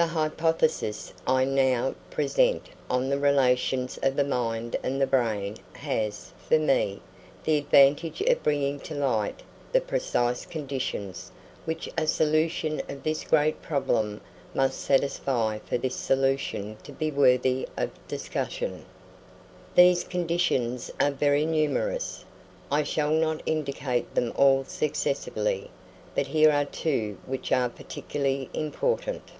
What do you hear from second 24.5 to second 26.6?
successively; but here